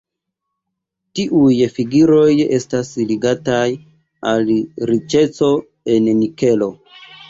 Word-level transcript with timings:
Tiuj 1.19 1.57
figuroj 1.75 2.25
estas 2.59 2.91
ligataj 3.13 3.63
al 4.35 4.45
la 4.53 4.61
riĉeco 4.95 5.55
en 5.97 6.15
nikelo. 6.21 6.77